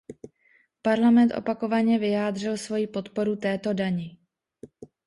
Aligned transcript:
Parlament 0.81 1.33
opakovaně 1.35 1.99
vyjádřil 1.99 2.57
svoji 2.57 2.87
podporu 2.87 3.35
této 3.35 3.73
dani. 3.73 4.17